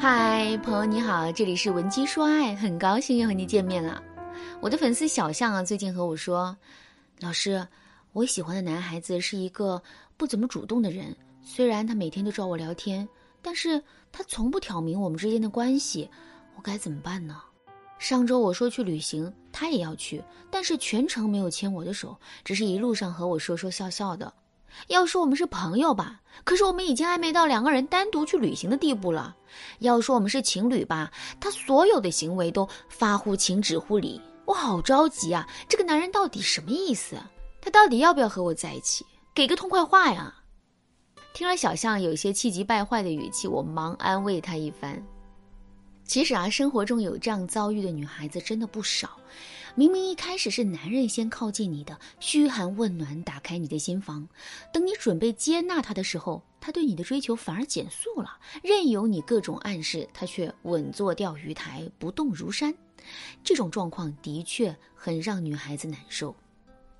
[0.00, 4.00] 嗨，朋友你好，这里是文姬说爱，很高兴又和你见面了。
[4.60, 6.56] 我的粉丝小象啊，最近和我说，
[7.18, 7.66] 老师，
[8.12, 9.82] 我喜欢的男孩子是一个
[10.16, 11.12] 不怎么主动的人，
[11.42, 13.06] 虽然他每天都找我聊天，
[13.42, 13.82] 但是
[14.12, 16.08] 他从不挑明我们之间的关系，
[16.54, 17.42] 我该怎么办呢？
[17.98, 24.32] 上周我说去旅行，他也要去，但是全程没有牵我的手，只是一路上和我说说笑笑的。
[24.88, 29.36] 要说我们是朋友吧，可是我们已经暧昧到两个人单独去旅行的地步了。
[29.80, 35.46] 要说我们是情侣吧，他所有的行为都发乎情止乎礼，我好着急啊！
[35.68, 37.16] 这个男人到底什么意思？
[37.60, 39.04] 他到底要不要和我在一起？
[39.34, 40.34] 给个痛快话呀！
[41.34, 45.02] 听了小象有些气急败坏的语气，我忙安慰他一番。
[46.04, 49.10] 其实啊，生活中有这样遭遇的女孩子真的不少。
[49.78, 54.28] 明明一开始是男人先靠近你的，嘘寒问暖，打开你的心房，
[54.72, 58.28] 等你准备接纳他的时候，他对你的追求反而减速了，
[58.60, 62.74] 任由你各种暗示，他却稳坐钓鱼台，不动如山。
[63.44, 66.34] 这种状况的确很让女孩子难受。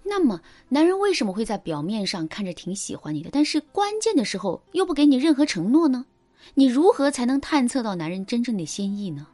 [0.05, 6.07] 那么，男人为什么会在表面上看着挺喜欢你的，但是关键的时候又不给你任何承诺呢？
[6.55, 9.27] 你如何才能探测到男人真正的心意呢？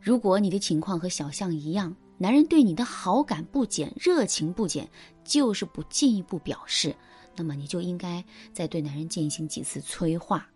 [0.00, 4.88] 如果你的情况和小象一样，男人对你的好感不减，热情不减，
[5.24, 6.94] 就是不进一步表示，
[7.36, 10.48] 那么你就应该再对男人进行几次催化。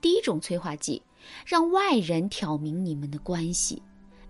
[0.00, 1.02] 第一种催化剂，
[1.44, 3.82] 让外人挑明你们的关系。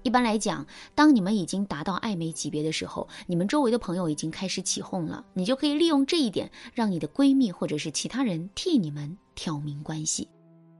[0.03, 10.27] 一般来讲，当你们已经达到暧昧级别的时候，你们周围的朋友已经开始起哄了，你就可以利用这一点，让你的闺蜜或者是其他人替你们挑明关系。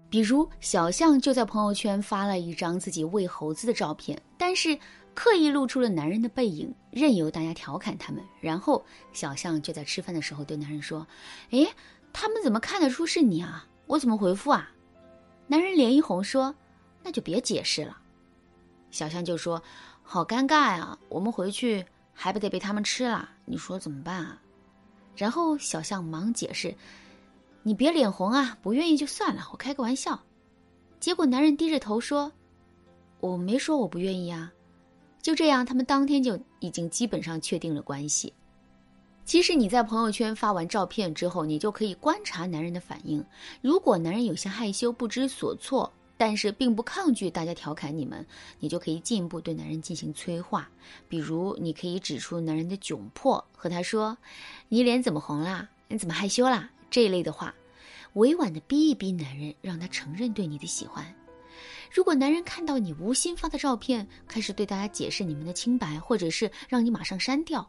[0.09, 4.79] 比如小象就在朋友圈发了一张自己喂猴子的照片，但是。
[5.15, 8.23] 刻意露出了男人的背影，任由大家调侃他们。
[8.41, 11.07] 然后小象就在吃饭的时候对男人说
[11.53, 11.67] ：“哎，
[12.13, 13.67] 他们怎么看得出是你啊？
[13.87, 14.71] 我怎么回复啊？”
[15.47, 16.55] 男人脸一红说
[17.05, 17.99] ：“那就别解释了。”
[18.91, 19.63] 小象就说
[20.03, 21.85] ：“好尴尬呀，我们回去
[22.15, 23.29] 还不得被他们吃了？
[23.45, 24.41] 你说怎么办啊？”
[25.15, 26.75] 然后小象忙解释
[27.63, 30.19] ：“你别脸红啊，不愿意就算了，我开个玩笑。”
[31.01, 32.33] 结果男人低着头说
[33.21, 34.51] ：“我没说我不愿意啊。”
[35.23, 38.33] 就这样，他们当天就已经基本上确定了关系。
[39.25, 43.25] 其实你在朋友圈发完照片之后，你就可以观察男人的反应。
[43.61, 48.27] 如果男人有些害羞、不知所措，但是并不抗拒大家调侃你们，
[48.59, 50.69] 你就可以进一步对男人进行催化。
[51.09, 54.19] 比如，你可以指出男人的窘迫，和他说
[54.69, 55.69] ：“你脸怎么红啦？
[55.87, 57.55] 你怎么害羞啦？”这一类的话，
[58.15, 61.07] 委婉的逼一逼男人，让他承认对你的喜欢。
[61.91, 67.69] 如果男人看到你无心发的照片，开始对大家解释你们的清白，或者是让你马上删掉，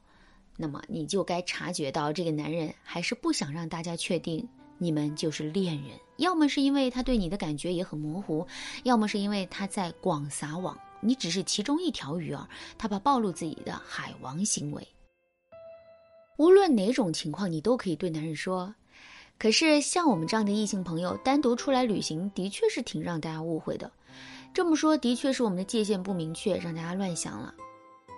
[0.57, 8.45] 那么你就该察觉到这个男人还是不想让大家确定你们就是恋人，要么是因为他对你的感觉也很模糊，
[8.83, 14.87] 要么是因为他在广撒网，你只是其中一条鱼儿，他怕暴露自己的海王行为。
[16.37, 18.73] 无论哪种情况，你都可以对男人说。
[19.43, 23.91] 可是像我们这样的异性朋友单独出来旅行，的确是挺让大家误会的。
[24.53, 27.53] 这么说，的确是我们的界限不明确，让大家乱想了。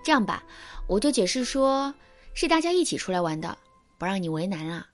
[0.03, 0.43] 这样吧，
[0.87, 1.91] 我就解释说，
[2.35, 3.57] 是大家一起出来玩的，
[3.97, 4.85] 不让你为难了。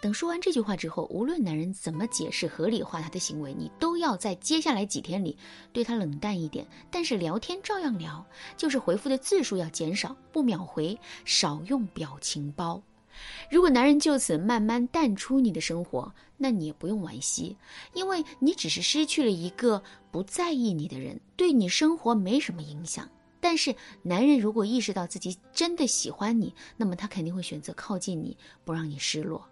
[0.00, 5.36] 等说完这句话之后，无论男人怎么解释合理化他的行为，你都要在接下来几天里
[5.74, 8.24] 对他冷淡一点，但是聊天照样聊，
[8.56, 12.82] 就是回复的字数要减少，不秒回，少用表情包。
[13.50, 17.56] 如果男人就此慢慢淡出你的生活，那你也不用惋惜，
[17.94, 23.08] 因为你只是失去了一个不在意你的人，对你生活没什么影响。
[23.40, 29.46] 但是，男人如果意识到自己真的喜欢你，那么他肯定会选择靠近你，不让你失落。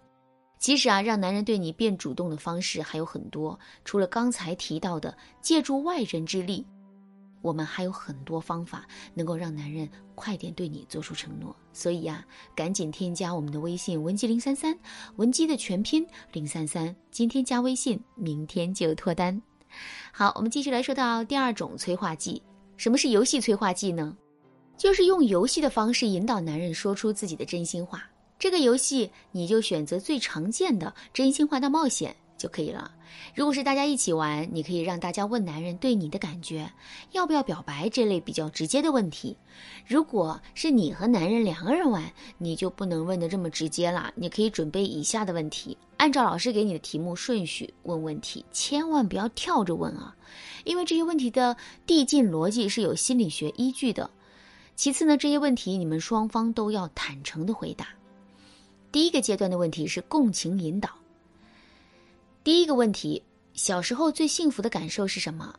[0.59, 6.65] 其实啊，让男人对你变主动的方式还有很多，除了刚才提到的借助外人之力。
[7.47, 14.77] 我们还有很多方法能够让男人快点对你做出承诺，所以呀，赶紧添加我们的微信文姬零三三，
[15.15, 19.41] 文姬的全拼零三三，今天加微信，明天就脱单。
[20.11, 22.41] 好，我们继续来说到第二种催化剂，
[22.75, 24.13] 什么是游戏催化剂呢？
[24.75, 28.03] 就是用游戏的方式引导男人说出自己的真心话。
[28.37, 32.13] 这个游戏你就选择最常见的真心话大冒险。
[32.37, 32.91] 就可以了。
[33.33, 36.71] 如果是大家一起玩，你可以让大家问男人对你的感觉，
[37.11, 39.35] 要不要表白这类比较直接的问题。
[39.85, 42.03] 如果是你和男人两个人玩，
[42.37, 44.11] 你就不能问的这么直接了。
[44.15, 50.15] 你可以准备以下的问题，按照老师给你的题目顺序问问题，千万不要跳着问啊，
[50.63, 51.55] 因为这些问题的
[51.85, 54.09] 递进逻辑是有心理学依据的。
[54.75, 57.87] 其次呢，这些问题你们双方都要坦诚的回答。
[58.91, 60.89] 第一个阶段的问题是共情引导。
[62.47, 63.21] 第一个问题，
[63.55, 65.53] 小时候最幸福的感受是什么？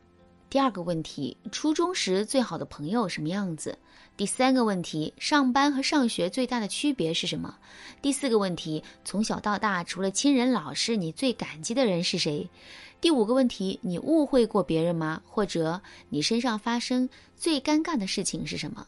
[0.49, 3.79] 第二个问题，初中时最好的朋友什么样子？
[4.17, 7.55] 第三个问题，上班和上学最大的区别是什么？
[8.01, 12.49] 第四个问题，从小到大除了亲人、老师，你最感激的人是谁？
[13.03, 15.21] 第五个问题，你误会过别人吗？
[15.27, 17.07] 或者你身上发生
[17.37, 18.87] 最尴尬的事情是什么？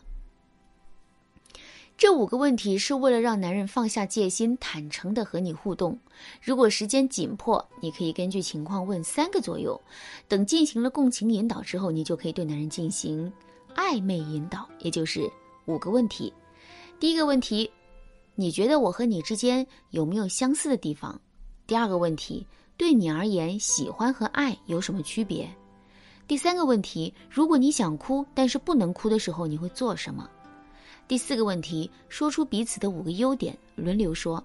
[2.00, 5.98] 这五个问题是为了让男人放下戒心，坦诚的和你互动。
[6.40, 9.78] 如果时间紧迫，你可以根据情况问三个左右。
[10.26, 13.30] 等进行了共情引导之后，你就可以对男人进行
[13.74, 15.30] 暧昧引导，也就是
[15.66, 16.32] 五个问题。
[16.98, 17.70] 第一个问题，
[18.34, 21.20] 你觉得我和你之间有没有相似的地方？
[21.66, 22.46] 第二个问题，
[22.78, 25.46] 对你而言，喜欢和爱有什么区别？
[26.26, 30.26] 第三个问题，如果你想哭但是不能哭的时候，你会做什么？
[31.08, 34.42] 第四个问题，说出彼此的五个优点，轮流说。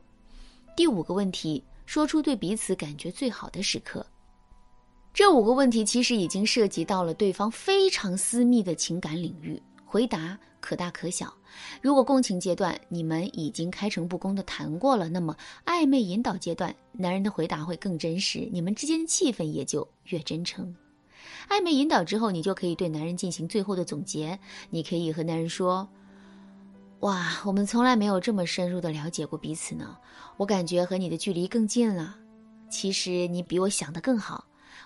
[0.75, 4.06] 第五个问题，说出对彼此感觉最好的时刻。
[5.13, 11.33] 这五个问题其实已经涉及到了对方非常私密的情感领域，回答可大可小。
[11.81, 20.75] 如果共情阶段你们已经开诚布公的谈过了，那么暧昧引导阶段，男人的回答会更真实，你们之间的气氛也就越真诚。
[21.48, 24.38] 暧昧引导之后，你就可以对男人进行最后的总结，
[24.69, 25.88] 你可以和男人说。
[27.05, 29.95] 哇，我们从来没有这么深入的了解过彼此呢。
[30.37, 32.17] 我感觉和你的距离更近了。
[32.67, 34.43] 其实你比我想的更好，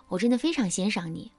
[0.09, 1.31] 我真的非常欣赏你。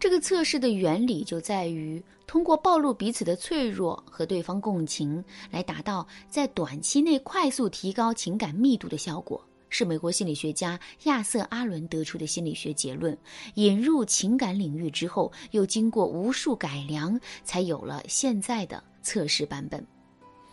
[0.00, 13.18] 这个测试的原理就在于通过暴露彼此的脆弱和对方共情，来达到在短期内快速提高情感密度的效果，是美国心理学家亚瑟·阿伦得出的心理学结论。
[13.54, 18.80] 引入情感领域之后，又经过无数改良，才有了现在的。
[19.04, 19.84] 测试版本，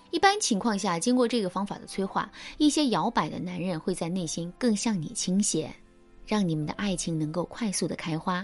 [0.10, 5.72] 一般情况下，经过这个方法的催化，一些摇摆的男人会在内心更向你倾斜，
[6.26, 8.44] 让你们的爱情能够快速的开花。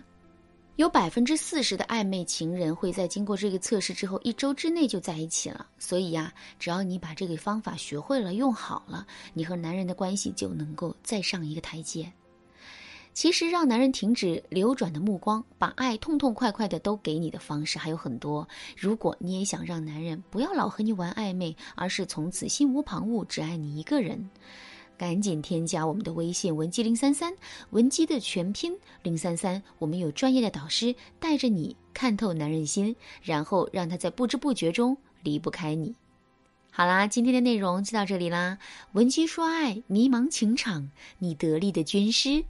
[0.78, 5.66] 有百分之四十的暧昧情人会在经过这个测试之后一周之内就在一起了。
[5.80, 12.12] 所以呀，只要你把这个方法学会了，用好了，你和男人的关系就能够再上一个台阶。
[13.14, 18.46] 其实，让男人停止流转的目光，把爱痛痛快快的都给你的方式还有很多。
[18.76, 24.30] 如果你也想让男人不要老和你玩暧昧，而是从此心无旁骛，只爱你一个人，
[24.98, 27.34] 赶紧添加我们的微信文姬零三三，
[27.72, 29.62] 文姬的全拼零三三。
[29.80, 35.96] 我们有专业的导师带着你看透男人心，然后让他在不知不觉中离不开你。
[36.72, 38.58] 好啦，今天的内容就到这里啦。
[38.94, 40.90] 文姬说爱，迷茫情场，
[41.20, 42.46] 你得力的军师。